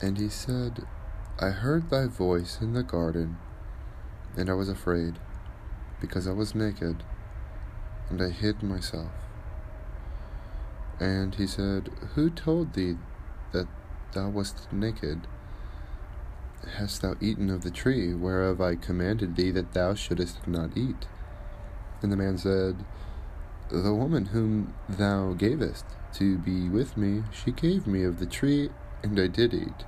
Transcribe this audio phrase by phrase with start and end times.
[0.00, 0.86] And he said,
[1.40, 3.38] I heard thy voice in the garden,
[4.36, 5.18] and I was afraid,
[6.00, 7.02] because I was naked,
[8.08, 9.10] and I hid myself.
[11.00, 12.96] And he said, Who told thee
[13.52, 13.66] that
[14.12, 15.26] thou wast naked?
[16.76, 21.06] Hast thou eaten of the tree whereof I commanded thee that thou shouldest not eat?
[22.02, 22.84] And the man said,
[23.70, 28.70] The woman whom thou gavest to be with me, she gave me of the tree,
[29.02, 29.84] and I did eat.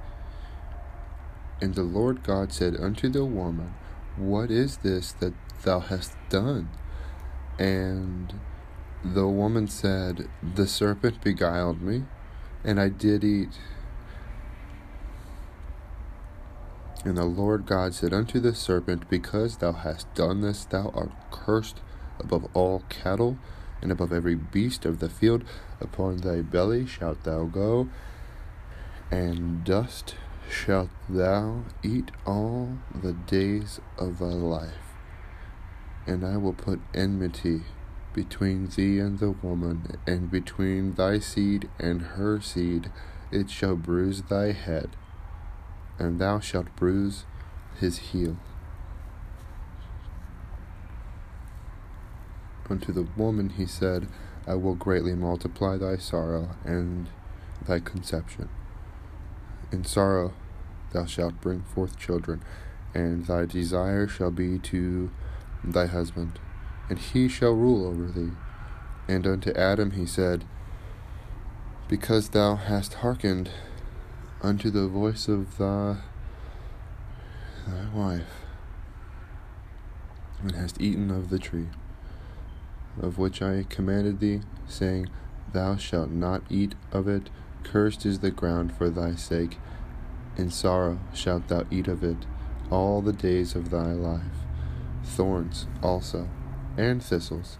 [1.60, 3.74] And the Lord God said unto the woman,
[4.16, 6.70] What is this that thou hast done?
[7.58, 8.32] And
[9.04, 12.04] the woman said, The serpent beguiled me,
[12.64, 13.58] and I did eat.
[17.04, 21.12] And the Lord God said unto the serpent, Because thou hast done this, thou art
[21.30, 21.80] cursed
[22.18, 23.38] above all cattle,
[23.82, 25.44] and above every beast of the field.
[25.80, 27.88] Upon thy belly shalt thou go,
[29.10, 30.14] and dust
[30.48, 34.94] shalt thou eat all the days of thy life.
[36.06, 37.62] And I will put enmity
[38.12, 42.90] between thee and the woman, and between thy seed and her seed.
[43.30, 44.96] It shall bruise thy head
[46.00, 47.24] and thou shalt bruise
[47.78, 48.36] his heel.
[52.68, 54.08] Unto the woman he said,
[54.46, 57.08] I will greatly multiply thy sorrow and
[57.66, 58.48] thy conception.
[59.72, 60.32] In sorrow
[60.92, 62.42] thou shalt bring forth children,
[62.94, 65.10] and thy desire shall be to
[65.62, 66.38] thy husband,
[66.88, 68.32] and he shall rule over thee.
[69.08, 70.44] And unto Adam he said,
[71.88, 73.50] Because thou hast hearkened
[74.42, 75.96] unto the voice of thy,
[77.66, 78.44] thy wife,
[80.42, 81.68] and hast eaten of the tree,
[83.00, 85.08] of which I commanded thee, saying,
[85.52, 87.30] Thou shalt not eat of it,
[87.64, 89.58] cursed is the ground for thy sake,
[90.36, 92.26] in sorrow shalt thou eat of it
[92.70, 94.46] all the days of thy life.
[95.02, 96.28] Thorns also,
[96.76, 97.58] and thistles,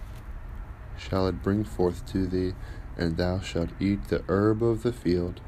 [0.97, 2.55] shall it bring forth to thee,
[2.97, 5.41] and thou shalt eat the herb of the field.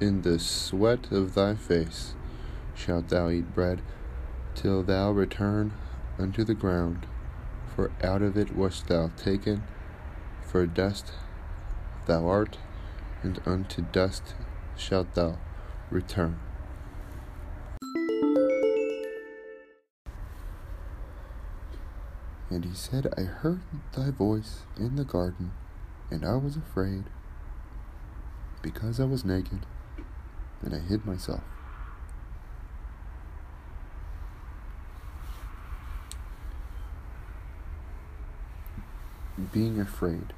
[0.00, 2.14] In the sweat of thy face
[2.74, 3.82] shalt thou eat bread,
[4.54, 5.72] till thou return
[6.18, 7.06] unto the ground,
[7.74, 9.62] for out of it wast thou taken,
[10.42, 11.12] for dust
[12.06, 12.58] thou art,
[13.22, 14.34] and unto dust
[14.76, 15.38] shalt thou
[15.90, 16.38] return.
[22.50, 23.60] And he said, I heard
[23.94, 25.52] thy voice in the garden,
[26.10, 27.04] and I was afraid,
[28.62, 29.66] because I was naked
[30.62, 31.42] and I hid myself.
[39.52, 40.32] Being afraid.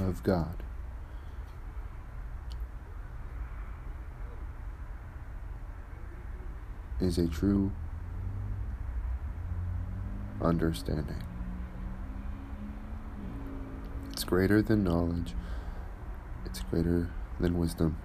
[0.00, 0.62] Of God.
[7.00, 7.70] Is a true
[10.40, 11.22] understanding.
[14.10, 15.34] It's greater than knowledge,
[16.46, 17.98] it's greater than wisdom.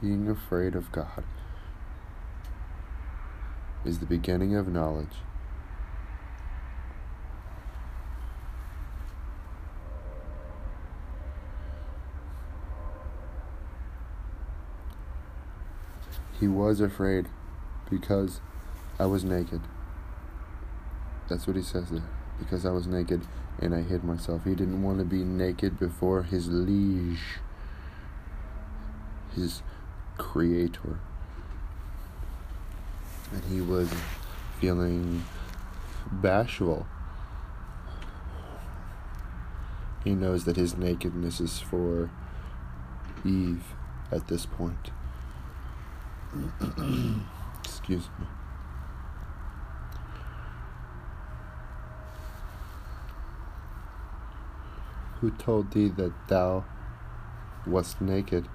[0.00, 1.24] Being afraid of God
[3.84, 5.16] is the beginning of knowledge.
[16.38, 17.26] He was afraid
[17.90, 18.40] because
[18.98, 19.60] I was naked.
[21.28, 22.02] That's what he says there.
[22.38, 23.22] Because I was naked
[23.60, 24.44] and I hid myself.
[24.44, 27.38] He didn't want to be naked before his liege,
[29.34, 29.62] his
[30.16, 31.00] creator.
[33.32, 33.92] And he was
[34.60, 35.24] feeling
[36.10, 36.86] bashful.
[40.04, 42.10] He knows that his nakedness is for
[43.24, 43.74] Eve
[44.12, 44.90] at this point.
[47.64, 48.26] Excuse me.
[55.20, 56.64] Who told thee that thou
[57.66, 58.46] wast naked?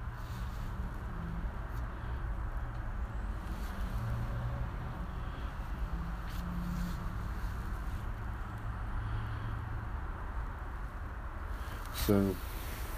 [12.05, 12.35] So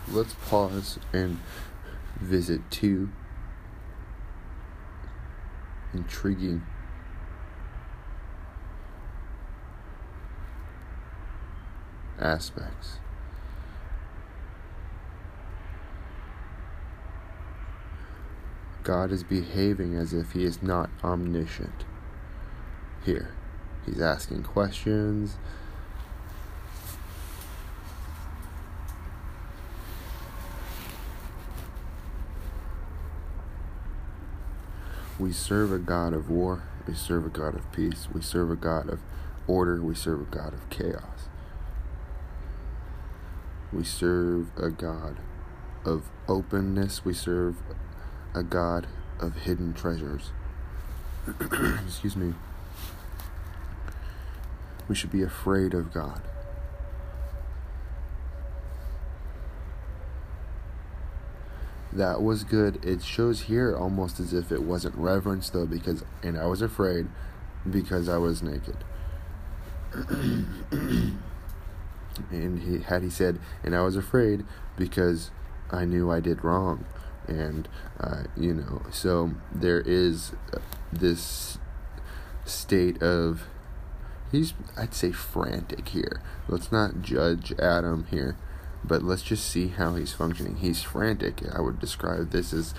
[0.10, 1.40] let's pause and
[2.20, 3.10] visit two
[5.96, 6.64] intriguing
[12.20, 13.00] aspects.
[18.84, 21.86] God is behaving as if he is not omniscient.
[23.04, 23.34] Here,
[23.86, 25.38] he's asking questions.
[35.18, 36.64] We serve a God of war.
[36.88, 38.08] We serve a God of peace.
[38.14, 39.00] We serve a God of
[39.48, 39.82] order.
[39.82, 41.30] We serve a God of chaos.
[43.72, 45.18] We serve a God
[45.86, 47.06] of openness.
[47.06, 47.56] We serve
[48.34, 48.88] a God
[49.20, 50.32] of hidden treasures.
[51.88, 52.34] Excuse me.
[54.90, 56.22] We should be afraid of God.
[61.96, 62.84] That was good.
[62.84, 67.08] It shows here almost as if it wasn't reverence though, because and I was afraid
[67.70, 68.76] because I was naked.
[72.32, 74.46] and he had he said, and I was afraid
[74.76, 75.32] because
[75.72, 76.84] I knew I did wrong,
[77.30, 80.34] and uh, you know, so there is
[80.92, 81.60] this
[82.44, 83.48] state of
[84.34, 86.22] he's I'd say frantic here.
[86.50, 88.36] Let's not judge Adam here,
[88.88, 90.58] but let's just see how he's functioning.
[90.58, 91.42] He's frantic.
[91.54, 92.74] I would describe this as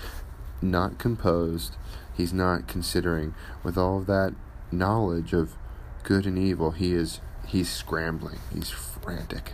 [0.61, 1.75] not composed.
[2.15, 4.33] He's not considering with all of that
[4.71, 5.55] knowledge of
[6.03, 6.71] good and evil.
[6.71, 8.39] He is he's scrambling.
[8.53, 9.53] He's frantic.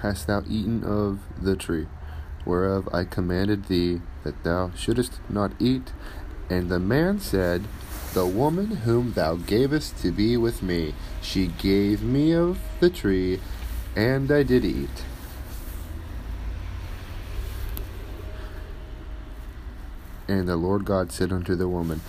[0.00, 1.86] Hast thou eaten of the tree,
[2.44, 5.92] whereof I commanded thee that thou shouldest not eat?
[6.52, 7.62] And the man said,
[8.12, 13.40] The woman whom thou gavest to be with me, she gave me of the tree,
[13.96, 15.04] and I did eat.
[20.28, 22.02] And the Lord God said unto the woman,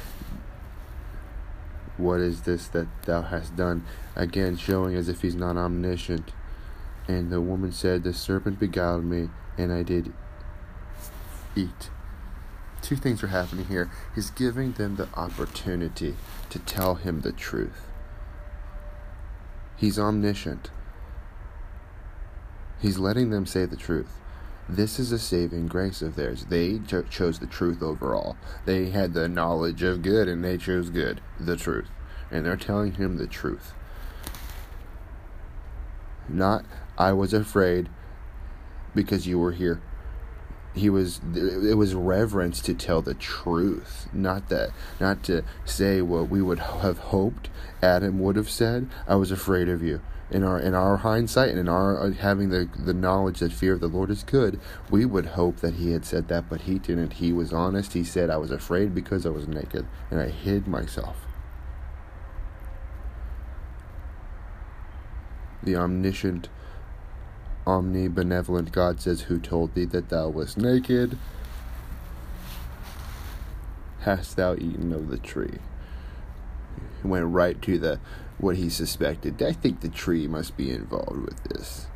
[1.96, 3.86] What is this that thou hast done?
[4.14, 6.34] Again, showing as if he's not omniscient.
[7.08, 10.12] And the woman said, The serpent beguiled me, and I did
[11.56, 11.93] eat.
[12.84, 13.90] Two things are happening here.
[14.14, 16.16] He's giving them the opportunity
[16.50, 17.88] to tell him the truth.
[19.78, 20.70] He's omniscient.
[22.82, 24.20] He's letting them say the truth.
[24.68, 26.46] This is a saving grace of theirs.
[26.50, 28.36] They cho- chose the truth overall.
[28.66, 31.88] They had the knowledge of good and they chose good, the truth.
[32.30, 33.74] And they're telling him the truth.
[36.28, 36.66] Not,
[36.98, 37.88] I was afraid
[38.94, 39.82] because you were here.
[40.76, 46.30] He was, it was reverence to tell the truth, not that, not to say what
[46.30, 47.50] we would have hoped
[47.82, 48.90] Adam would have said.
[49.08, 50.02] I was afraid of you.
[50.32, 53.74] In our in our hindsight and in our uh, having the the knowledge that fear
[53.74, 54.60] of the Lord is good,
[54.90, 57.14] we would hope that he had said that, but he didn't.
[57.14, 57.94] He was honest.
[57.94, 61.28] He said, "I was afraid because I was naked and I hid myself."
[65.62, 66.50] The omniscient,
[67.66, 71.18] omnibenevolent God says, Who told thee that thou wast naked?
[74.02, 75.60] Hast thou eaten of the tree?
[77.02, 78.00] He went right to the
[78.38, 79.42] what he suspected.
[79.42, 81.88] I think the tree must be involved with this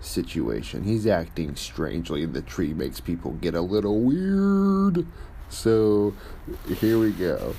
[0.00, 0.84] situation.
[0.84, 5.06] He's acting strangely, and the tree makes people get a little weird.
[5.48, 6.14] So
[6.80, 7.54] here we go.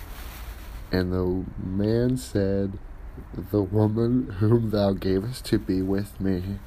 [0.92, 2.78] And the man said,
[3.52, 6.60] the woman whom thou gavest to be with me,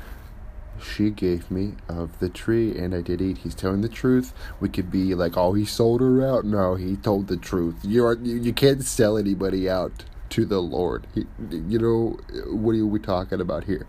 [0.83, 3.39] she gave me of the tree, and I did eat.
[3.39, 4.33] He's telling the truth.
[4.61, 6.45] We could be like, oh, he sold her out.
[6.45, 7.77] No, he told the truth.
[7.83, 11.07] You are you, you can't sell anybody out to the Lord.
[11.15, 12.19] He, you know
[12.53, 13.87] what are we talking about here?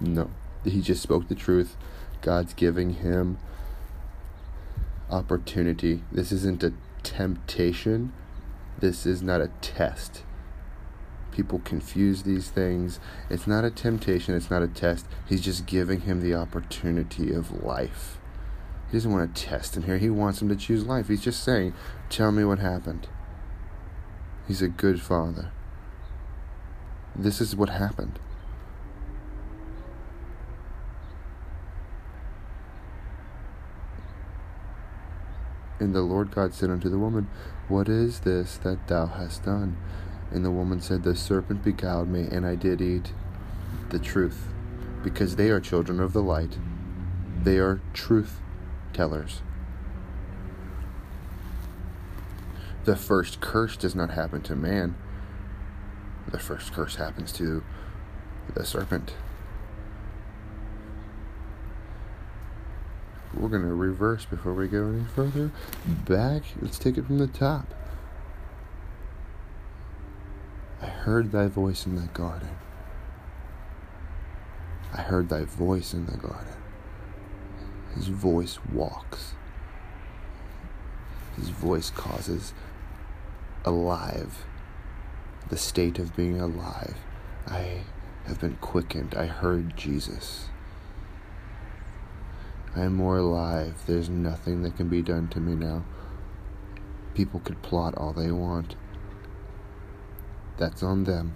[0.00, 0.30] No,
[0.64, 1.76] he just spoke the truth.
[2.22, 3.38] God's giving him
[5.10, 6.02] opportunity.
[6.10, 6.72] This isn't a
[7.02, 8.12] temptation.
[8.78, 10.22] This is not a test.
[11.36, 12.98] People confuse these things.
[13.28, 15.04] It's not a temptation, it's not a test.
[15.28, 18.16] He's just giving him the opportunity of life.
[18.90, 19.98] He doesn't want to test him here.
[19.98, 21.08] He wants him to choose life.
[21.08, 21.74] He's just saying,
[22.08, 23.06] Tell me what happened.
[24.48, 25.50] He's a good father.
[27.14, 28.18] This is what happened.
[35.78, 37.28] And the Lord God said unto the woman,
[37.68, 39.76] What is this that thou hast done?
[40.30, 43.12] And the woman said, The serpent beguiled me, and I did eat
[43.90, 44.48] the truth,
[45.02, 46.58] because they are children of the light.
[47.42, 48.40] They are truth
[48.92, 49.42] tellers.
[52.84, 54.96] The first curse does not happen to man,
[56.30, 57.62] the first curse happens to
[58.54, 59.14] the serpent.
[63.34, 65.50] We're going to reverse before we go any further.
[65.86, 67.72] Back, let's take it from the top.
[70.86, 72.50] I heard thy voice in the garden.
[74.94, 76.54] I heard thy voice in the garden.
[77.96, 79.34] His voice walks.
[81.34, 82.54] His voice causes
[83.64, 84.44] alive,
[85.48, 86.94] the state of being alive.
[87.48, 87.80] I
[88.28, 89.16] have been quickened.
[89.16, 90.44] I heard Jesus.
[92.76, 93.82] I am more alive.
[93.88, 95.84] There's nothing that can be done to me now.
[97.14, 98.76] People could plot all they want.
[100.58, 101.34] That's on them,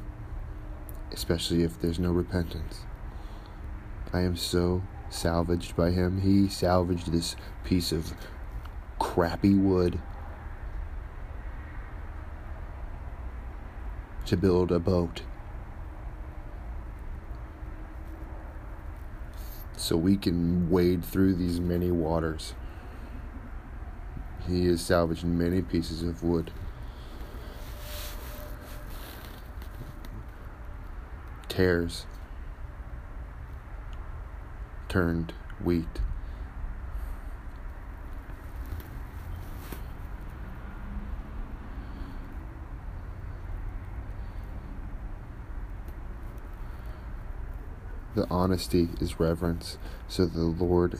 [1.12, 2.80] especially if there's no repentance.
[4.12, 6.22] I am so salvaged by him.
[6.22, 8.14] He salvaged this piece of
[8.98, 10.00] crappy wood
[14.26, 15.22] to build a boat.
[19.76, 22.54] So we can wade through these many waters.
[24.46, 26.52] He has salvaged many pieces of wood.
[31.60, 32.06] Tares
[34.88, 35.84] turned wheat.
[48.14, 49.76] The honesty is reverence,
[50.08, 50.98] so the Lord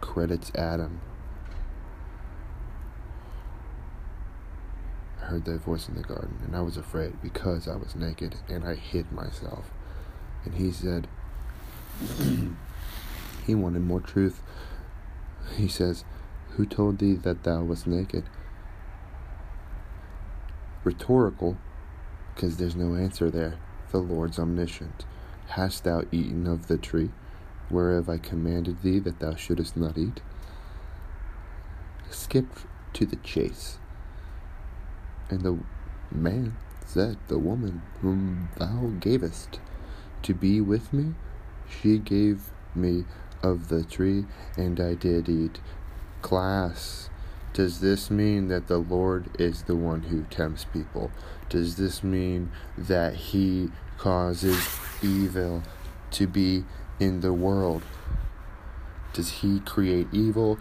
[0.00, 1.00] credits Adam.
[5.20, 8.36] I heard that voice in the garden, and I was afraid because I was naked,
[8.48, 9.72] and I hid myself.
[10.48, 11.06] And he said,
[13.46, 14.42] he wanted more truth.
[15.56, 16.04] He says,
[16.52, 18.24] Who told thee that thou wast naked?
[20.84, 21.58] Rhetorical,
[22.34, 23.58] because there's no answer there.
[23.90, 25.04] The Lord's omniscient.
[25.48, 27.10] Hast thou eaten of the tree
[27.70, 30.22] whereof I commanded thee that thou shouldest not eat?
[32.08, 32.46] Skip
[32.94, 33.76] to the chase.
[35.28, 35.58] And the
[36.10, 39.60] man said, The woman whom thou gavest
[40.28, 41.14] to be with me,
[41.66, 43.06] she gave me
[43.42, 44.26] of the tree,
[44.58, 45.58] and I did eat.
[46.20, 47.08] Class.
[47.54, 51.10] Does this mean that the Lord is the one who tempts people?
[51.48, 54.68] Does this mean that He causes
[55.02, 55.62] evil
[56.10, 56.64] to be
[57.00, 57.82] in the world?
[59.14, 60.58] Does He create evil?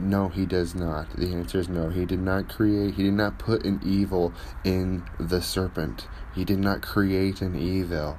[0.00, 1.14] No, He does not.
[1.16, 1.90] The answer is no.
[1.90, 4.32] He did not create, He did not put an evil
[4.64, 6.08] in the serpent.
[6.34, 8.16] He did not create an evil.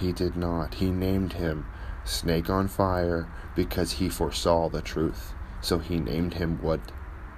[0.00, 0.74] He did not.
[0.74, 1.66] He named him
[2.04, 5.34] Snake on Fire because he foresaw the truth.
[5.60, 6.80] So he named him what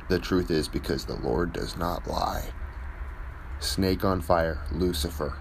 [0.08, 2.50] the truth is because the Lord does not lie.
[3.58, 5.36] Snake on Fire, Lucifer.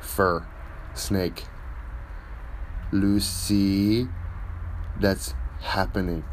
[0.00, 0.46] Fur,
[0.94, 1.44] snake.
[2.90, 4.08] Lucy,
[4.98, 6.24] that's happening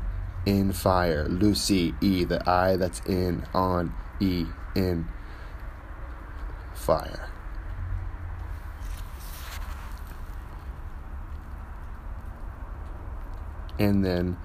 [0.46, 1.28] in fire.
[1.28, 4.46] Lucy, E, the I that's in, on, E,
[4.76, 5.08] in
[6.74, 7.30] fire.
[13.80, 14.38] And then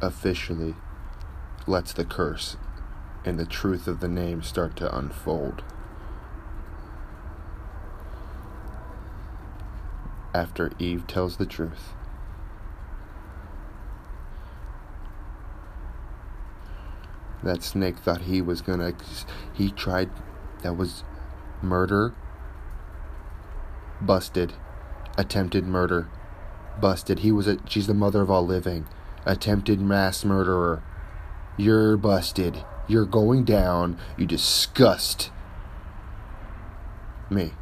[0.00, 0.74] officially
[1.66, 2.56] lets the curse
[3.24, 5.62] and the truth of the name start to unfold.
[10.34, 11.92] After Eve tells the truth,
[17.42, 18.94] that snake thought he was gonna,
[19.52, 20.10] he tried,
[20.62, 21.04] that was
[21.62, 22.14] murder,
[24.00, 24.54] busted,
[25.16, 26.08] attempted murder
[26.80, 27.20] busted.
[27.20, 28.86] He was a she's the mother of all living.
[29.26, 30.82] Attempted mass murderer.
[31.56, 32.64] You're busted.
[32.86, 33.98] You're going down.
[34.16, 35.30] You disgust
[37.30, 37.52] me.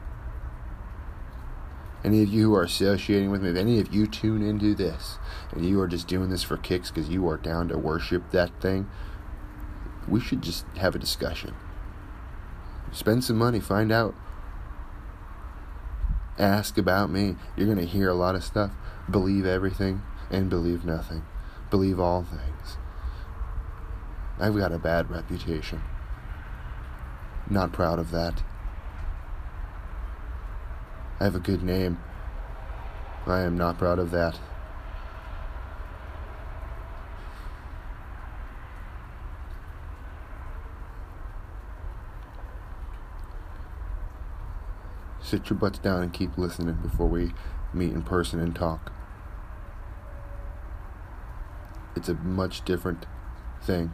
[2.04, 5.18] Any of you who are associating with me, if any of you tune into this
[5.52, 8.60] and you are just doing this for kicks because you are down to worship that
[8.60, 8.88] thing,
[10.08, 11.54] we should just have a discussion.
[12.90, 14.14] Spend some money, find out.
[16.38, 17.36] Ask about me.
[17.56, 18.72] You're going to hear a lot of stuff.
[19.10, 21.24] Believe everything and believe nothing.
[21.70, 22.78] Believe all things.
[24.38, 25.80] I've got a bad reputation.
[27.48, 28.42] Not proud of that.
[31.20, 31.98] I have a good name.
[33.26, 34.38] I am not proud of that.
[45.32, 47.32] Sit your butts down and keep listening before we
[47.72, 48.92] meet in person and talk.
[51.96, 53.06] It's a much different
[53.62, 53.90] thing.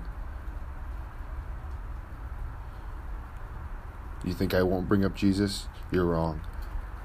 [4.24, 5.68] You think I won't bring up Jesus?
[5.92, 6.40] You're wrong.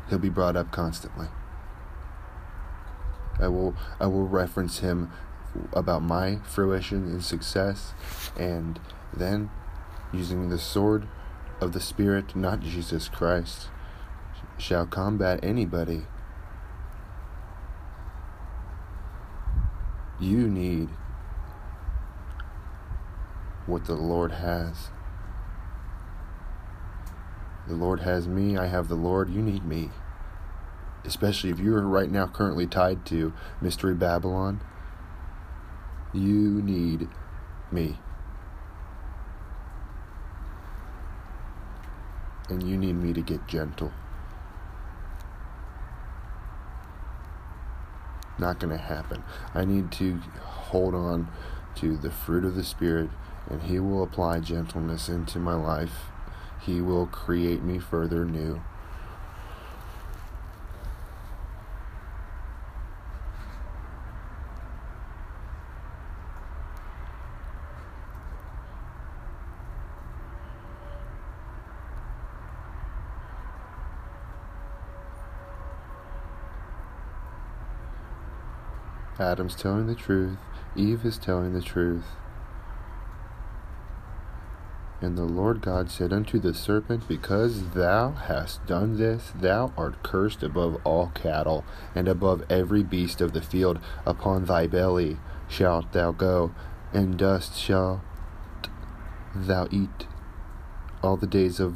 [0.10, 1.28] He'll be brought up constantly.
[3.40, 5.12] I will I will reference him
[5.74, 7.94] about my fruition and success
[8.36, 8.80] and
[9.16, 9.52] then
[10.12, 11.08] using the sword
[11.62, 13.68] of the spirit, not Jesus Christ,
[14.58, 16.04] shall combat anybody
[20.24, 20.88] You need
[23.66, 24.90] what the Lord has.
[27.68, 29.90] The Lord has me, I have the Lord, you need me.
[31.04, 34.62] Especially if you're right now currently tied to Mystery Babylon,
[36.14, 37.10] you need
[37.70, 37.98] me.
[42.48, 43.92] And you need me to get gentle.
[48.38, 49.24] Not going to happen.
[49.54, 51.28] I need to hold on
[51.76, 53.10] to the fruit of the Spirit,
[53.50, 56.08] and He will apply gentleness into my life.
[56.62, 58.62] He will create me further new.
[79.24, 80.38] Adam's telling the truth.
[80.76, 82.06] Eve is telling the truth.
[85.02, 90.02] And the Lord God said unto the serpent, Because thou hast done this, thou art
[90.04, 93.80] cursed above all cattle, and above every beast of the field.
[94.06, 95.18] Upon thy belly
[95.50, 96.54] shalt thou go,
[96.94, 98.00] and dust shalt
[99.36, 100.08] thou eat
[101.02, 101.76] all the days of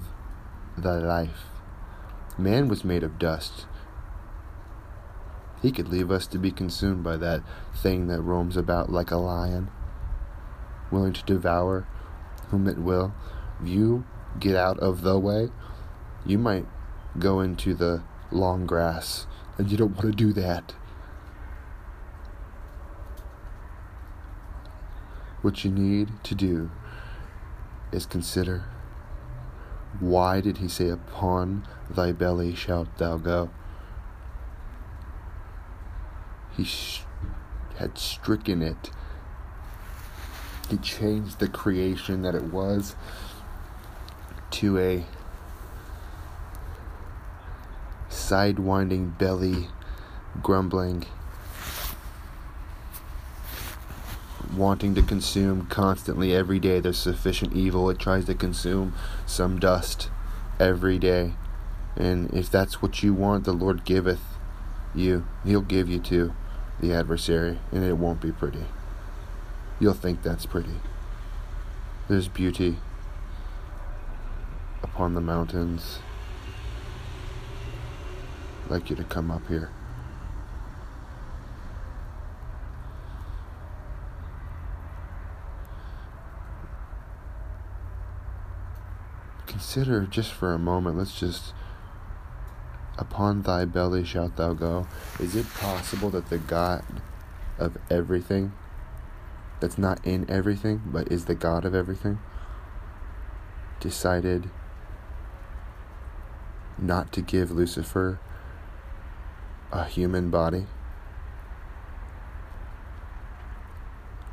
[0.77, 1.45] thy life.
[2.37, 3.65] Man was made of dust.
[5.67, 7.43] He could leave us to be consumed by that
[7.75, 9.69] thing that roams about like a lion,
[10.91, 11.86] willing to devour
[12.51, 13.13] whom it will.
[13.62, 14.05] You
[14.39, 15.50] get out of the way,
[16.25, 16.65] you might
[17.19, 20.74] go into the long grass, and you don't want to do that.
[25.41, 26.71] What you need to do
[27.91, 28.63] is consider
[30.00, 33.50] why did he say, Upon thy belly shalt thou go?
[36.57, 36.67] He
[37.77, 38.91] had stricken it
[40.69, 42.95] he changed the creation that it was
[44.51, 45.05] to a
[48.10, 49.69] sidewinding belly,
[50.43, 51.05] grumbling,
[54.55, 56.82] wanting to consume constantly every day.
[56.82, 57.89] There's sufficient evil.
[57.89, 58.93] It tries to consume
[59.25, 60.10] some dust
[60.60, 61.34] every day.
[61.95, 64.21] And if that's what you want, the Lord giveth
[64.93, 65.25] you.
[65.45, 66.34] He'll give you to
[66.79, 68.65] the adversary, and it won't be pretty
[69.79, 70.75] you'll think that's pretty.
[72.07, 72.77] There's beauty
[74.81, 75.99] upon the mountains.
[78.65, 79.69] I'd like you to come up here.
[89.45, 91.53] Consider just for a moment, let's just
[92.97, 94.88] upon thy belly shalt thou go.
[95.19, 96.83] Is it possible that the God
[97.60, 98.53] of everything
[99.60, 102.19] that's not in everything, but is the God of everything,
[103.79, 104.49] decided
[106.77, 108.19] not to give Lucifer
[109.71, 110.67] a human body.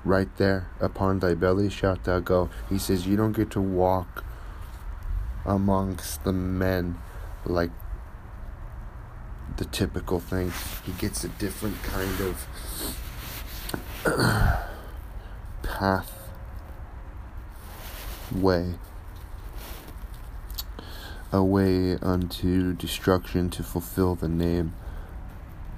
[0.04, 2.50] Right there, upon thy belly shalt thou go.
[2.68, 4.22] He says, You don't get to walk
[5.46, 6.98] amongst the men
[7.46, 7.70] like
[9.56, 10.52] the typical thing.
[10.84, 12.46] He gets a different kind of.
[15.64, 16.12] path
[18.30, 18.74] way
[21.32, 24.72] a way unto destruction to fulfill the name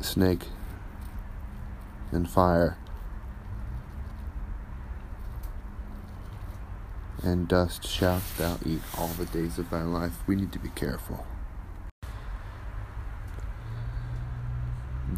[0.00, 0.48] snake
[2.12, 2.76] and fire
[7.22, 10.68] and dust shalt thou eat all the days of thy life we need to be
[10.70, 11.26] careful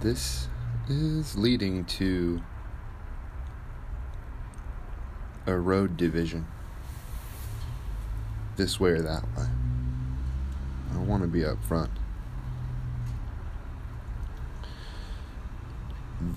[0.00, 0.46] this
[0.88, 2.40] is leading to
[5.46, 6.46] a road division
[8.56, 9.46] this way or that way.
[10.94, 11.90] I want to be up front.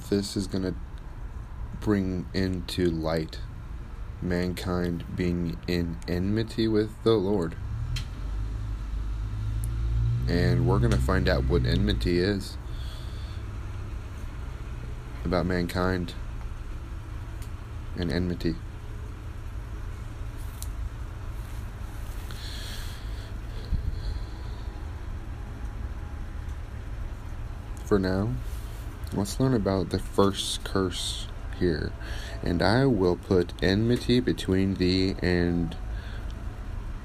[0.10, 0.76] This is going to
[1.80, 3.40] bring into light
[4.22, 7.56] mankind being in enmity with the Lord.
[10.28, 12.58] And we're going to find out what enmity is
[15.26, 16.14] about mankind
[17.98, 18.56] and enmity.
[27.92, 28.30] for now,
[29.12, 31.28] let's learn about the first curse
[31.60, 31.92] here.
[32.42, 35.76] And I will put enmity between thee and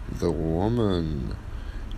[0.08, 1.36] the woman,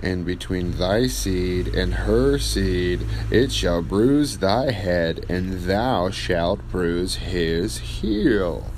[0.03, 3.05] and between thy seed and her seed.
[3.31, 8.71] It shall bruise thy head, and thou shalt bruise his heel.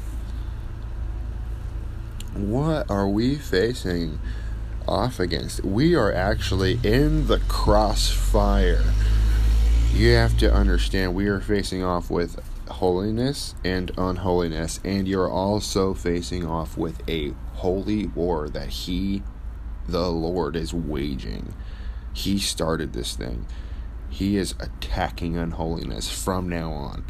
[2.35, 4.19] What are we facing?
[4.91, 5.65] off against.
[5.65, 8.85] We are actually in the crossfire.
[9.95, 15.95] You have to understand we are facing off with holiness and unholiness, and you're also
[15.95, 19.23] facing off with a holy war that He,
[19.89, 21.55] the Lord, is waging.
[22.13, 23.47] He started this thing.
[24.09, 27.05] He is attacking unholiness from now on.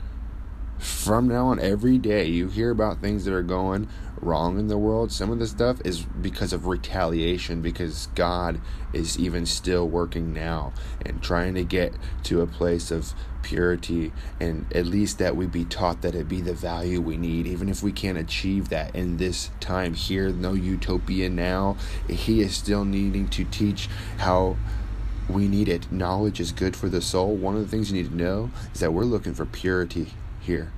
[0.79, 3.89] From now on, every day you hear about things that are going
[4.23, 5.13] wrong in the world.
[5.13, 8.61] Some of the stuff is because of retaliation, because God
[8.93, 10.73] is even still working now
[11.05, 15.65] and trying to get to a place of purity, and at least that we be
[15.65, 19.17] taught that it be the value we need, even if we can't achieve that in
[19.17, 21.77] this time here, no utopia now.
[22.09, 24.57] He is still needing to teach how
[25.29, 25.91] we need it.
[25.91, 27.35] Knowledge is good for the soul.
[27.35, 30.73] One of the things you need to know is that we're looking for purity here.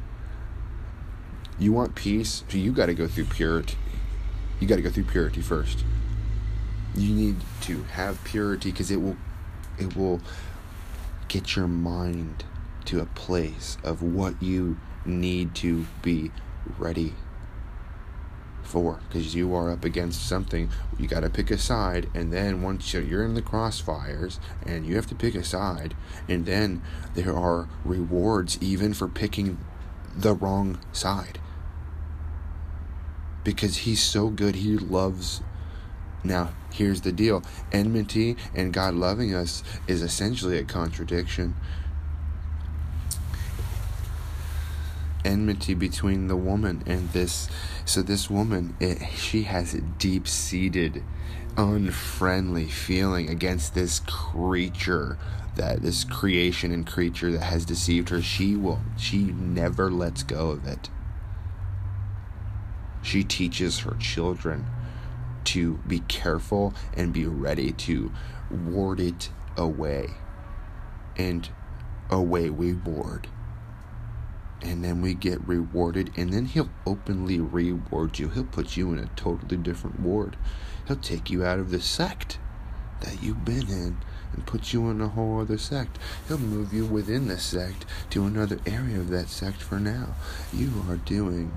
[1.63, 3.77] You want peace, so you got to go through purity.
[4.59, 5.85] You got to go through purity first.
[6.97, 9.17] You need to have purity because it will,
[9.79, 10.21] it will
[11.29, 12.43] get your mind
[12.87, 16.33] to a place of what you need to be
[16.79, 17.15] ready
[18.65, 22.63] for because you are up against something you got to pick a side and then
[22.63, 25.95] once you're in the crossfires and you have to pick a side
[26.29, 26.81] and then
[27.15, 29.59] there are rewards even for picking
[30.17, 31.39] the wrong side
[33.45, 34.57] because he's so good.
[34.57, 35.43] He loves
[36.25, 37.43] now here's the deal.
[37.73, 41.55] Enmity and god loving us is essentially a contradiction.
[45.25, 47.49] Enmity between the woman and this
[47.85, 51.03] so this woman it, she has a deep seated
[51.57, 55.19] unfriendly feeling against this creature
[55.55, 58.23] that this creation and creature that has deceived her.
[58.23, 60.89] She will she never lets go of it
[63.03, 64.67] she teaches her children
[65.45, 68.13] to be careful and be ready to
[68.51, 70.11] ward it away.
[71.17, 71.49] And
[72.11, 73.29] away we ward.
[74.63, 78.29] And then we get rewarded and then he'll openly reward you.
[78.29, 80.37] He'll put you in a totally different ward.
[80.87, 82.39] He'll take you out of the sect
[83.01, 83.99] that you've been in
[84.33, 85.99] and put you in a whole other sect.
[86.29, 90.15] He'll move you within the sect to another area of that sect for now.
[90.53, 91.53] You are doing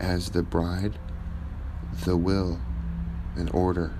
[0.00, 0.98] as the bride
[2.04, 2.60] the will
[3.36, 3.92] and order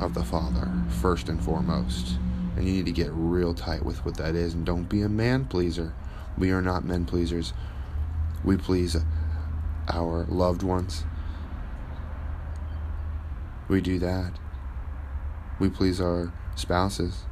[0.00, 2.16] of the father first and foremost
[2.56, 5.08] and you need to get real tight with what that is and don't be a
[5.08, 5.92] man pleaser
[6.36, 7.52] we are not men pleasers.
[8.44, 8.96] We please
[9.88, 11.04] our loved ones.
[13.68, 14.32] We do that.
[15.58, 17.24] We please our spouses.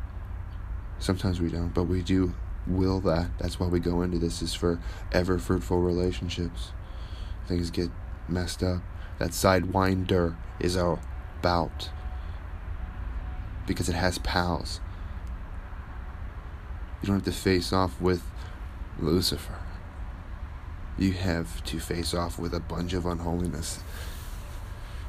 [0.99, 2.35] Sometimes we don't, but we do
[2.66, 3.31] will that.
[3.38, 4.79] That's why we go into this is for
[5.12, 6.73] ever fruitful relationships.
[7.51, 7.91] Things get
[8.29, 8.81] messed up.
[9.19, 11.91] That sidewinder is about
[13.67, 14.79] because it has pals.
[17.03, 18.23] You don't have to face off with
[19.01, 19.59] Lucifer.
[20.97, 23.81] You have to face off with a bunch of unholiness.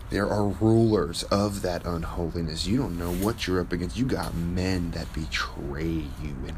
[0.10, 2.66] There are rulers of that unholiness.
[2.66, 3.98] You don't know what you're up against.
[3.98, 6.58] You got men that betray you, and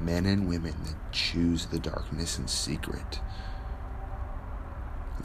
[0.00, 3.18] men and women that choose the darkness in secret.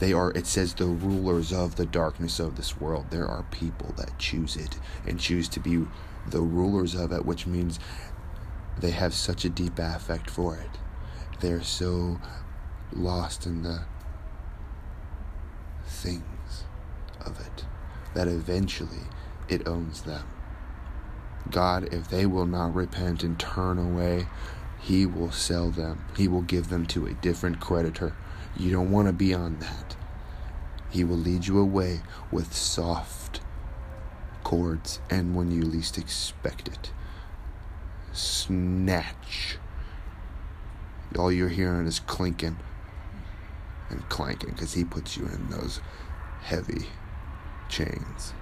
[0.00, 3.06] They are, it says, the rulers of the darkness of this world.
[3.10, 5.86] There are people that choose it and choose to be
[6.28, 7.78] the rulers of it, which means
[8.78, 10.80] they have such a deep affect for it
[11.40, 12.20] they're so
[12.92, 13.80] lost in the
[15.86, 16.64] things
[17.24, 17.64] of it
[18.14, 19.06] that eventually
[19.48, 20.26] it owns them.
[21.50, 24.26] God, if they will not repent and turn away,
[24.78, 26.04] He will sell them.
[26.16, 28.14] He will give them to a different creditor.
[28.56, 29.96] You don't want to be on that.
[30.90, 33.40] He will lead you away with soft
[34.42, 36.92] cords and when you least expect it.
[38.12, 39.58] Snatch
[41.18, 42.56] all you're hearing is clinking
[43.88, 45.80] and clanking because he puts you in those
[46.42, 46.86] heavy
[47.68, 48.32] chains.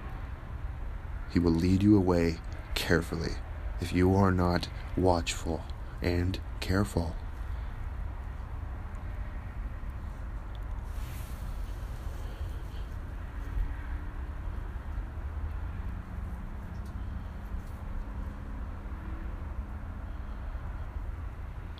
[1.31, 2.37] He will lead you away
[2.75, 3.33] carefully
[3.81, 5.63] if you are not watchful
[6.01, 7.15] and careful.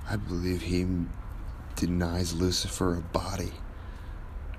[0.10, 0.88] I believe he
[1.76, 3.52] denies Lucifer a body.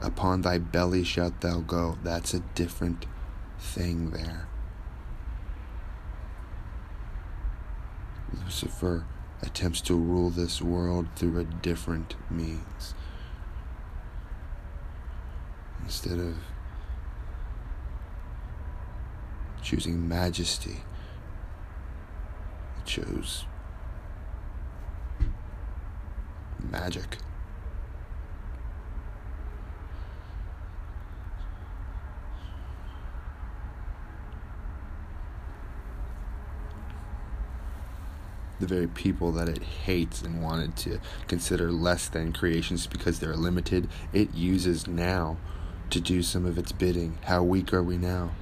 [0.00, 1.98] Upon thy belly shalt thou go.
[2.04, 3.06] That's a different
[3.58, 4.46] thing there.
[8.44, 9.04] Lucifer
[9.42, 12.94] attempts to rule this world through a different means.
[15.82, 16.36] Instead of
[19.62, 20.84] choosing majesty.
[22.78, 23.46] It chose
[26.81, 27.19] magic.
[38.61, 43.35] the very people that it hates and wanted to consider less than creations because they're
[43.35, 45.38] limited, it uses now
[45.88, 47.16] to do some of its bidding.
[47.25, 48.33] How weak are we now?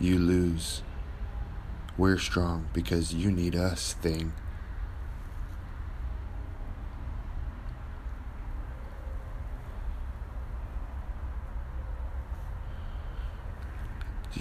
[0.00, 0.82] You lose.
[1.98, 4.32] We're strong because you need us, thing.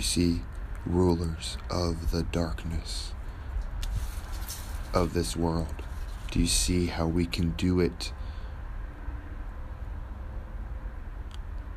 [0.09, 0.41] See,
[0.87, 3.11] rulers of the darkness
[4.91, 5.83] of this world?
[6.31, 8.11] Do you see how we can do it?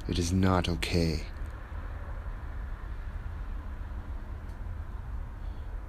[0.08, 1.24] It is not okay.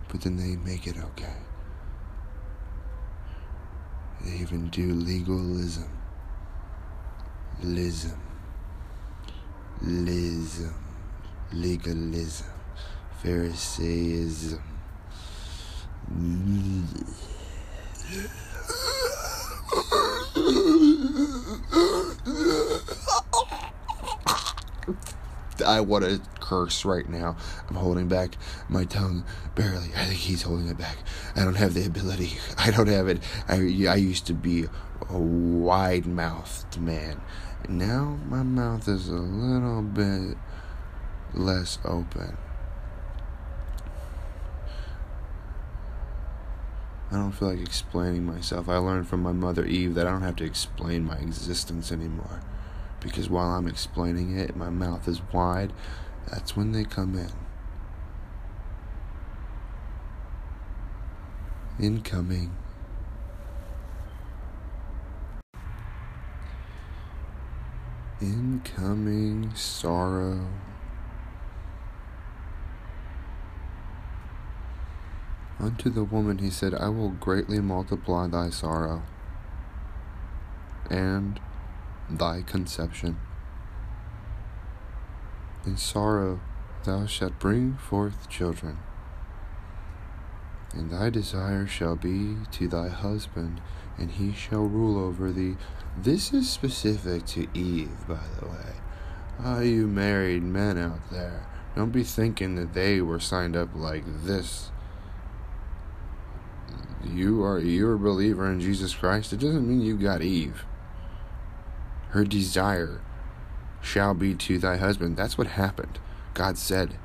[0.09, 1.37] But then they make it okay.
[4.21, 5.89] They even do legalism.
[7.63, 8.19] Lism.
[9.81, 10.82] Lism.
[11.53, 12.47] Legalism.
[13.23, 14.59] Pharisaism.
[25.65, 27.37] I want to curse right now.
[27.69, 28.35] I'm holding back
[28.67, 29.23] my tongue
[29.55, 29.89] barely.
[29.95, 30.97] I think he's holding it back.
[31.35, 32.33] I don't have the ability.
[32.57, 33.19] I don't have it.
[33.47, 33.55] I,
[33.87, 34.65] I used to be
[35.09, 37.21] a wide mouthed man.
[37.69, 40.37] Now my mouth is a little bit
[41.33, 42.37] less open.
[47.11, 48.67] I don't feel like explaining myself.
[48.67, 52.41] I learned from my mother Eve that I don't have to explain my existence anymore.
[52.99, 55.73] Because while I'm explaining it, my mouth is wide.
[56.27, 57.31] That's when they come in.
[61.79, 62.55] Incoming.
[68.21, 70.47] Incoming sorrow.
[75.59, 79.03] Unto the woman he said, I will greatly multiply thy sorrow
[80.89, 81.39] and
[82.09, 83.17] thy conception.
[85.65, 86.41] In sorrow
[86.83, 88.79] thou shalt bring forth children,
[90.73, 93.61] and thy desire shall be to thy husband,
[93.97, 95.55] and he shall rule over thee.
[95.97, 98.75] This is specific to Eve, by the way.
[99.39, 104.03] Ah, you married men out there, don't be thinking that they were signed up like
[104.25, 104.71] this
[107.05, 110.65] you are you're a believer in Jesus Christ, it doesn't mean you got Eve.
[112.09, 113.01] Her desire
[113.81, 115.17] shall be to thy husband.
[115.17, 115.99] That's what happened.
[116.33, 116.95] God said,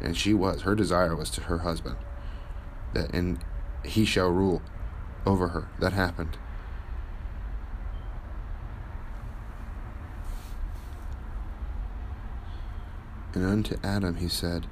[0.00, 0.62] and she was.
[0.62, 1.96] Her desire was to her husband.
[2.94, 3.38] That and
[3.84, 4.62] he shall rule
[5.26, 5.68] over her.
[5.80, 6.38] That happened.
[13.34, 14.66] And unto Adam he said,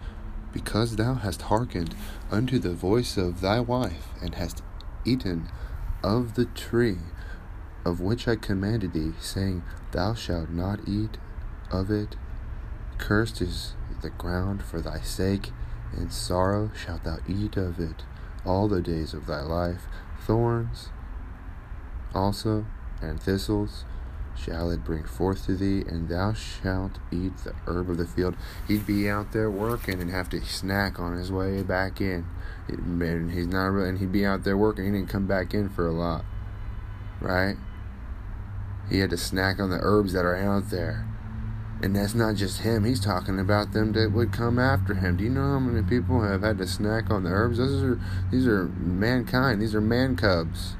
[0.52, 1.94] Because thou hast hearkened
[2.30, 4.62] unto the voice of thy wife, and hast
[5.04, 5.48] eaten
[6.02, 6.98] of the tree
[7.84, 11.16] of which I commanded thee, saying, Thou shalt not eat
[11.70, 12.16] of it.
[12.98, 15.50] Cursed is the ground for thy sake,
[15.96, 18.04] in sorrow shalt thou eat of it
[18.44, 19.86] all the days of thy life.
[20.26, 20.90] Thorns
[22.14, 22.66] also
[23.00, 23.84] and thistles
[24.36, 28.36] shall it bring forth to thee, and thou shalt eat the herb of the field.
[28.66, 32.26] He'd be out there working and have to snack on his way back in.
[32.68, 34.84] And he's not really, and he'd be out there working.
[34.84, 36.24] He didn't come back in for a lot,
[37.20, 37.56] right?
[38.88, 41.06] He had to snack on the herbs that are out there.
[41.82, 42.84] And that's not just him.
[42.84, 45.16] He's talking about them that would come after him.
[45.16, 47.56] Do you know how many people have had to snack on the herbs?
[47.56, 49.62] Those are these are mankind.
[49.62, 50.76] These are man cubs.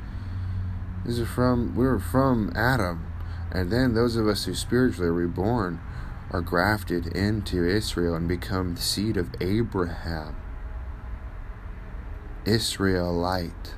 [1.07, 3.10] These are from we were from Adam.
[3.53, 5.81] And then those of us who spiritually are reborn
[6.31, 10.37] are grafted into Israel and become the seed of Abraham.
[12.45, 13.75] Israelite.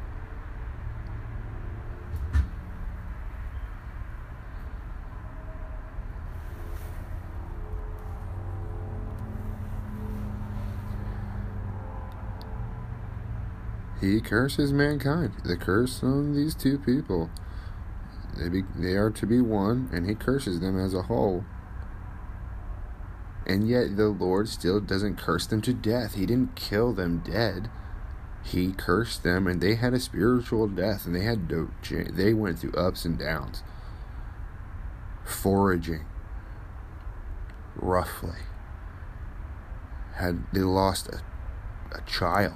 [14.03, 15.33] He curses mankind.
[15.45, 17.31] The curse on these two people.
[18.37, 21.45] They, be, they are to be one, and he curses them as a whole.
[23.47, 26.15] And yet the Lord still doesn't curse them to death.
[26.15, 27.69] He didn't kill them dead.
[28.45, 31.49] He cursed them, and they had a spiritual death, and they had
[31.89, 33.63] they went through ups and downs,
[35.25, 36.05] foraging,
[37.77, 38.39] roughly.
[40.15, 41.23] Had they lost a
[41.95, 42.55] a child.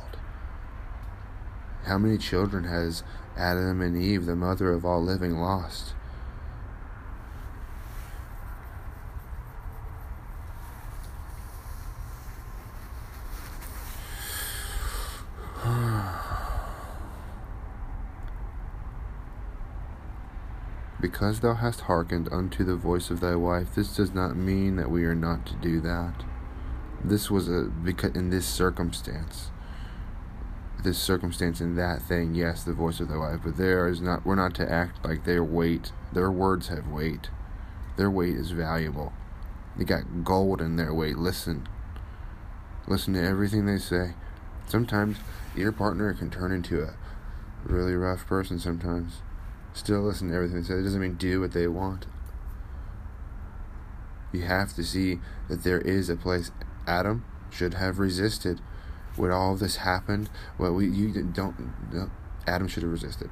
[1.87, 3.05] How many children has
[3.37, 5.95] Adam and Eve, the mother of all living, lost?
[20.99, 24.91] Because thou hast hearkened unto the voice of thy wife, this does not mean that
[24.91, 26.25] we are not to do that.
[27.05, 29.51] This was a because in this circumstance,
[30.87, 34.25] this circumstance and that thing, yes, the voice of thy wife, but there is not.
[34.25, 35.93] We're not to act like their weight.
[36.13, 37.29] Their words have weight.
[37.97, 39.13] Their weight is valuable.
[39.77, 41.19] They got gold in their weight.
[41.19, 41.69] Listen.
[42.89, 44.15] Listen to everything they say.
[44.67, 45.19] Sometimes
[45.55, 46.95] your partner can turn into a
[47.65, 48.59] really rough person.
[48.59, 49.23] Sometimes
[49.77, 50.75] Still listen to everything they say.
[50.75, 52.07] It doesn't mean do what they want.
[54.33, 56.51] You have to see that there is a place.
[56.87, 58.63] Adam should have resisted
[59.17, 60.31] when all of this happened.
[60.59, 61.93] Well, we you don't.
[61.93, 62.11] No,
[62.47, 63.31] Adam should have resisted.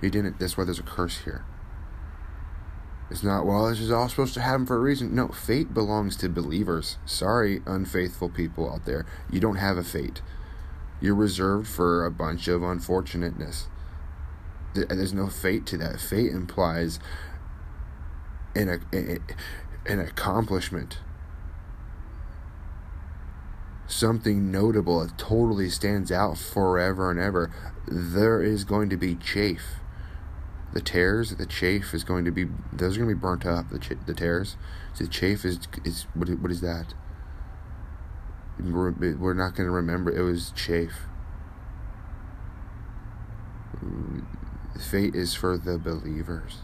[0.00, 0.38] He didn't.
[0.38, 1.44] That's why there's a curse here.
[3.10, 5.14] It's not, well, this is all supposed to happen for a reason.
[5.14, 6.96] No, fate belongs to believers.
[7.04, 9.04] Sorry, unfaithful people out there.
[9.30, 10.22] You don't have a fate.
[10.98, 13.68] You're reserved for a bunch of unfortunateness
[14.74, 16.00] there's no fate to that.
[16.00, 16.98] Fate implies
[18.54, 18.80] an
[19.86, 20.98] an accomplishment,
[23.92, 27.50] something notable that totally stands out forever and ever.
[27.86, 29.76] There is going to be chafe.
[30.72, 32.46] The tears, the chafe is going to be.
[32.72, 33.68] Those are going to be burnt up.
[33.68, 34.56] The ch- the tares.
[34.94, 36.94] So the chafe is is what what is that?
[38.58, 40.10] We're not going to remember.
[40.10, 41.06] It was chafe
[44.78, 46.58] Fate is for the believers.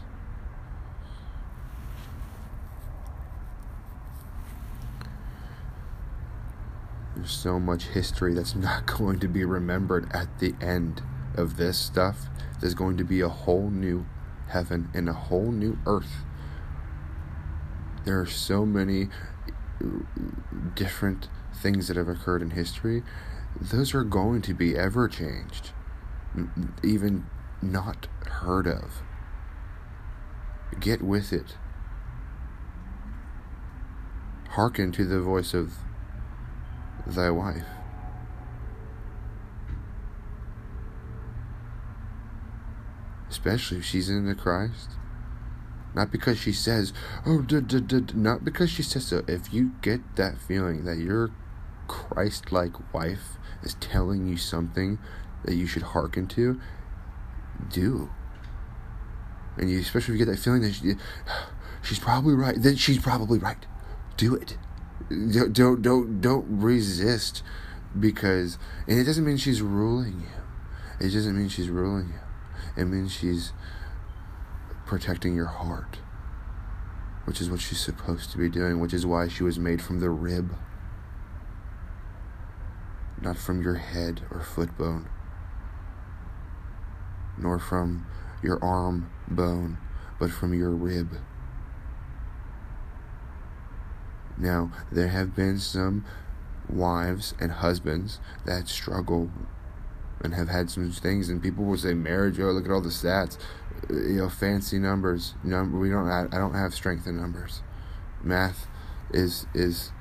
[7.19, 11.01] There's so much history that's not going to be remembered at the end
[11.35, 12.27] of this stuff.
[12.61, 14.05] There's going to be a whole new
[14.47, 16.23] heaven and a whole new earth.
[18.05, 19.09] There are so many
[20.75, 23.03] different things that have occurred in history.
[23.59, 25.71] Those are going to be ever changed.
[26.83, 27.25] Even
[27.61, 29.01] not heard of.
[30.79, 31.57] Get with it.
[34.51, 35.73] Hearken to the voice of
[37.15, 37.63] thy wife.
[43.29, 44.91] Especially if she's into Christ.
[45.95, 46.93] Not because she says,
[47.25, 49.23] oh, duh, duh, duh, not because she says so.
[49.27, 51.31] If you get that feeling that your
[51.87, 54.99] Christ like wife is telling you something
[55.43, 56.59] that you should hearken to,
[57.69, 58.09] do.
[59.57, 60.93] And you, especially if you get that feeling that she,
[61.81, 63.65] she's probably right, then she's probably right.
[64.15, 64.57] Do it.
[65.09, 67.43] Don't don't don't, don't resist
[67.99, 71.05] because and it doesn't mean she's ruling you.
[71.05, 72.81] It doesn't mean she's ruling you.
[72.81, 73.53] It means she's
[74.85, 75.99] protecting your heart,
[77.25, 79.99] which is what she's supposed to be doing, which is why she was made from
[79.99, 80.55] the rib,
[83.21, 85.09] not from your head or foot bone
[87.41, 88.05] nor from
[88.43, 89.77] your arm bone,
[90.19, 91.17] but from your rib.
[94.39, 96.05] Now, there have been some
[96.69, 99.29] wives and husbands that struggle
[100.21, 102.39] and have had some things, and people will say marriage.
[102.39, 103.37] Oh, look at all the stats,
[103.89, 105.35] you know, fancy numbers.
[105.43, 106.07] Number we don't.
[106.07, 107.61] I, I don't have strength in numbers.
[108.23, 108.67] Math
[109.11, 109.91] is is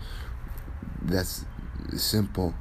[1.02, 1.44] that's
[1.96, 2.54] simple.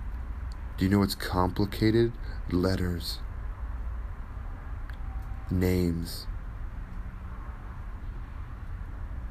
[0.78, 2.14] Do you know what's complicated?
[2.52, 3.20] Letters
[5.52, 6.28] names.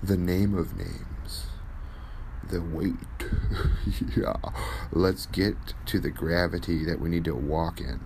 [0.02, 1.46] The name of names.
[2.48, 2.94] The weight.
[4.16, 4.36] yeah.
[4.92, 8.00] Let's get to the gravity that we need to walk in.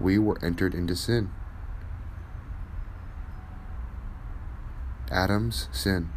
[0.00, 1.30] We were entered into sin.
[5.10, 6.10] Adam's sin.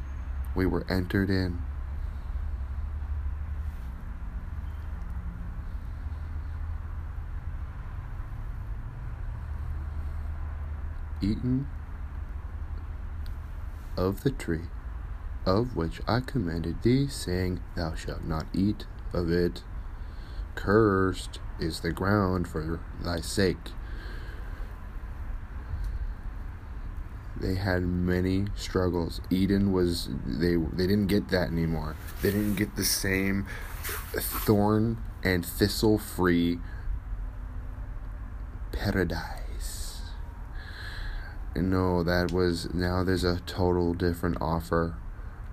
[0.55, 1.61] We were entered in.
[11.21, 11.67] Eaten
[13.97, 14.67] of the tree
[15.45, 19.63] of which I commanded thee, saying, Thou shalt not eat of it.
[20.55, 23.71] Cursed is the ground for thy sake.
[27.39, 29.21] They had many struggles.
[29.29, 31.95] Eden was they they didn't get that anymore.
[32.21, 33.47] They didn't get the same
[33.83, 36.59] thorn and thistle free
[38.73, 39.38] paradise
[41.55, 44.95] no, that was now there's a total different offer,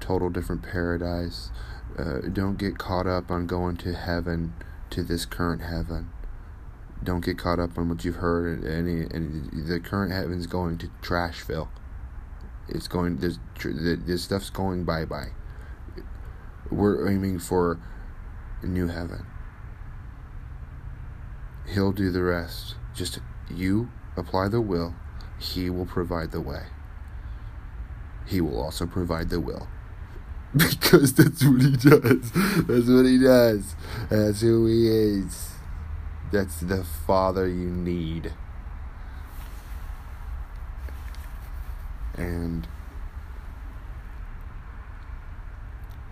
[0.01, 1.51] total different paradise.
[1.99, 4.53] Uh, don't get caught up on going to heaven,
[4.91, 6.11] to this current heaven.
[7.03, 8.65] Don't get caught up on what you've heard.
[8.65, 11.69] Any, any the current heaven's going to Trashville.
[12.69, 13.19] It's going.
[13.19, 15.33] This this stuff's going bye bye.
[16.71, 17.79] We're aiming for
[18.63, 19.27] a new heaven.
[21.67, 22.77] He'll do the rest.
[22.95, 23.21] Just
[23.51, 24.95] you apply the will,
[25.39, 26.65] He will provide the way.
[28.27, 29.69] He will also provide the will.
[30.57, 32.33] Because that's what He does.
[32.33, 33.75] That's what He does.
[34.09, 35.51] That's who He is.
[36.33, 38.33] That's the Father you need.
[42.17, 42.67] And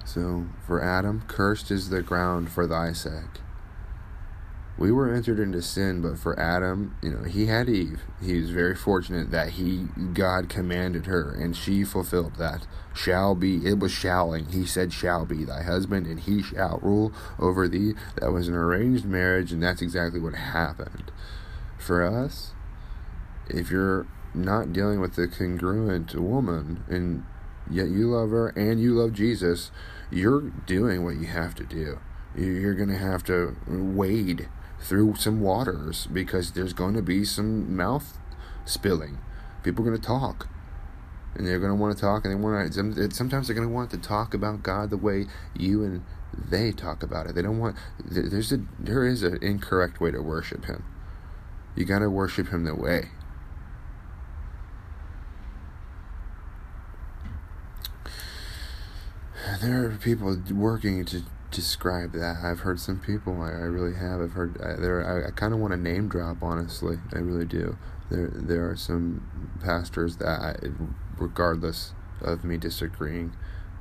[0.05, 3.41] so for Adam, cursed is the ground for thy sake
[4.77, 8.03] we were entered into sin, but for Adam, you know, he had Eve.
[8.21, 12.67] He was very fortunate that he God commanded her and she fulfilled that.
[12.93, 14.47] Shall be it was shalling.
[14.47, 17.95] He said shall be thy husband and he shall rule over thee.
[18.21, 21.13] That was an arranged marriage and that's exactly what happened.
[21.79, 22.53] For us,
[23.49, 27.25] if you're not dealing with a congruent woman and
[27.71, 29.71] yet you love her and you love Jesus,
[30.11, 32.01] you're doing what you have to do.
[32.37, 34.49] You're going to have to wade
[34.85, 38.19] through some waters because there's going to be some mouth
[38.67, 39.19] spilling.
[39.63, 40.49] People are going to talk.
[41.35, 43.11] And they're going to want to talk, and they want to.
[43.13, 45.27] Sometimes they're going to want to talk about God the way
[45.59, 46.05] you and
[46.49, 47.35] they talk about it.
[47.35, 47.77] They don't want.
[47.99, 50.85] There's a there is an incorrect way to worship Him.
[51.75, 53.09] You got to worship Him the way.
[59.61, 61.23] There are people working to
[61.55, 62.39] describe that.
[62.43, 63.41] I've heard some people.
[63.41, 64.21] I, I really have.
[64.21, 65.05] I've heard I, there.
[65.05, 66.43] I, I kind of want to name drop.
[66.43, 67.79] Honestly, I really do.
[68.11, 70.57] There, there are some pastors that, I,
[71.17, 73.35] regardless of me disagreeing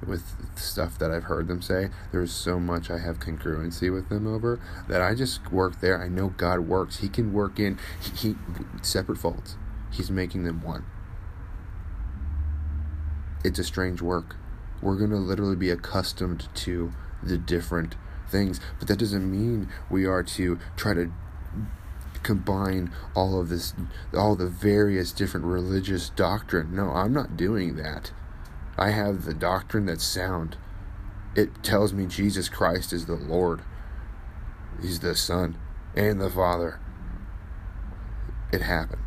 [0.05, 0.23] with
[0.57, 4.59] stuff that I've heard them say, there's so much I have congruency with them over
[4.87, 6.01] that I just work there.
[6.01, 6.99] I know God works.
[6.99, 8.35] He can work in he, he
[8.81, 9.57] separate faults.
[9.91, 10.85] He's making them one.
[13.43, 14.35] It's a strange work.
[14.81, 16.91] We're to literally be accustomed to
[17.27, 17.95] the different
[18.29, 18.59] things.
[18.79, 21.11] But that doesn't mean we are to try to
[22.23, 23.73] combine all of this,
[24.15, 26.75] all the various different religious doctrine.
[26.75, 28.11] No, I'm not doing that.
[28.77, 30.57] I have the doctrine that's sound.
[31.35, 33.61] It tells me Jesus Christ is the Lord,
[34.81, 35.57] He's the Son
[35.95, 36.79] and the Father.
[38.51, 39.02] It happened.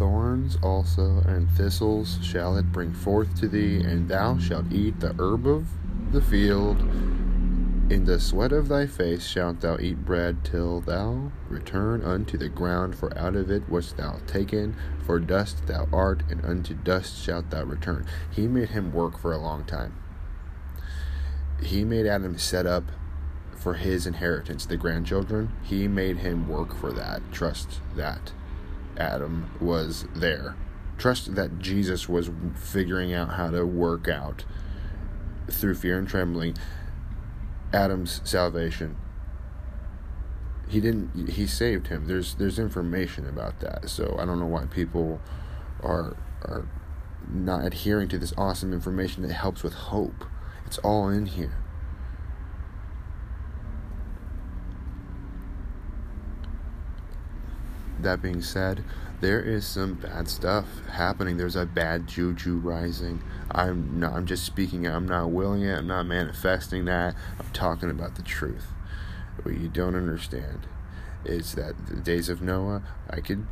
[0.00, 5.14] Thorns also and thistles shall it bring forth to thee, and thou shalt eat the
[5.18, 5.68] herb of
[6.10, 6.80] the field.
[7.90, 12.48] In the sweat of thy face shalt thou eat bread till thou return unto the
[12.48, 14.74] ground, for out of it wast thou taken,
[15.04, 18.06] for dust thou art, and unto dust shalt thou return.
[18.30, 19.94] He made him work for a long time.
[21.62, 22.84] He made Adam set up
[23.54, 25.52] for his inheritance, the grandchildren.
[25.62, 27.20] He made him work for that.
[27.32, 28.32] Trust that.
[28.96, 30.56] Adam was there.
[30.98, 34.44] Trust that Jesus was figuring out how to work out
[35.50, 36.56] through fear and trembling
[37.72, 38.96] Adam's salvation.
[40.68, 42.06] He didn't he saved him.
[42.06, 43.88] There's there's information about that.
[43.88, 45.20] So I don't know why people
[45.82, 46.68] are are
[47.28, 50.24] not adhering to this awesome information that helps with hope.
[50.66, 51.56] It's all in here.
[58.02, 58.84] That being said,
[59.20, 61.36] there is some bad stuff happening.
[61.36, 63.22] There's a bad juju rising.
[63.50, 65.78] I'm not, I'm just speaking I'm not willing it.
[65.78, 67.14] I'm not manifesting that.
[67.38, 68.68] I'm talking about the truth.
[69.42, 70.66] What you don't understand
[71.24, 73.46] is that the days of Noah, I could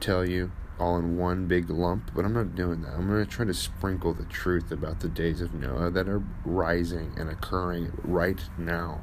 [0.00, 2.94] tell you all in one big lump, but I'm not doing that.
[2.94, 6.22] I'm going to try to sprinkle the truth about the days of Noah that are
[6.44, 9.02] rising and occurring right now.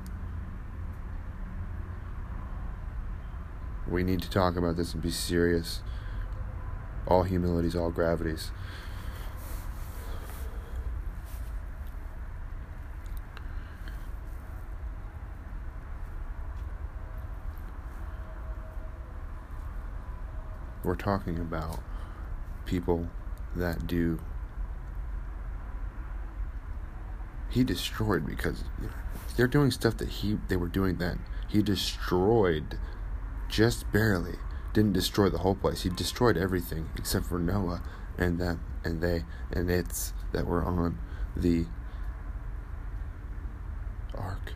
[3.90, 5.82] We need to talk about this and be serious.
[7.08, 8.52] All humilities, all gravities.
[20.84, 21.80] We're talking about
[22.66, 23.10] people
[23.56, 24.20] that do.
[27.50, 28.64] He destroyed because
[29.36, 31.20] they're doing stuff that he they were doing then.
[31.48, 32.78] He destroyed
[33.50, 34.36] just barely
[34.74, 35.84] didn't destroy the whole place.
[35.84, 37.82] He destroyed everything except for Noah
[38.18, 40.98] and them and they and its that were on
[41.36, 41.66] the
[44.16, 44.54] ark.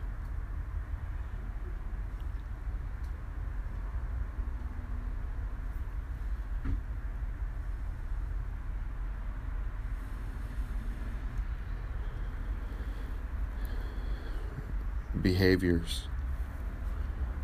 [15.20, 16.08] Behaviors.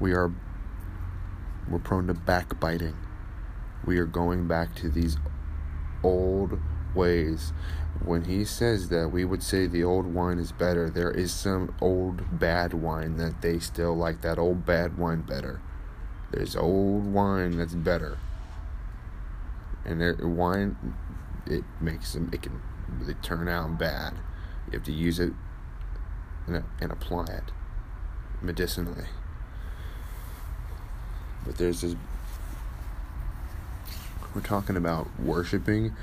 [0.01, 0.33] We are
[1.71, 2.97] we're prone to backbiting.
[3.85, 5.17] We are going back to these
[6.03, 6.59] old
[6.95, 7.53] ways.
[8.05, 10.89] When he says that, we would say the old wine is better.
[10.89, 15.61] There is some old bad wine that they still like that old bad wine better.
[16.31, 18.19] There's old wine that's better.
[19.85, 20.77] And there, wine,
[21.47, 22.61] it makes them, it can
[22.99, 24.15] really turn out bad.
[24.67, 25.33] You have to use it
[26.47, 27.53] and, and apply it
[28.43, 29.07] medicinally.
[31.49, 31.97] But there's this.
[34.35, 35.97] We're talking about worshiping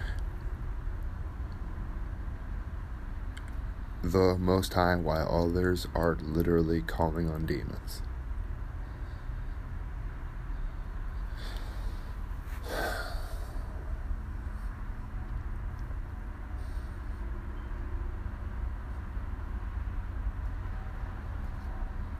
[4.01, 8.01] the Most High while others are literally calling on demons.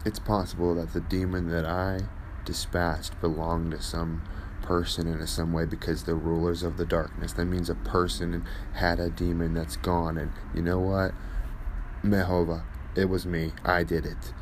[0.06, 2.02] It's possible that the demon that I
[2.46, 4.24] dispatched belong to some
[4.62, 7.34] person in some way because the rulers of the darkness.
[7.34, 11.14] That means a person had a demon that's gone, and you know what?
[12.04, 12.64] Mehova,
[12.96, 13.54] it was me.
[13.64, 14.34] I did it.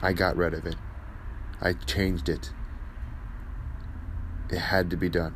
[0.00, 0.76] I got rid of it.
[1.60, 2.52] I changed it.
[4.50, 5.34] It had to be done.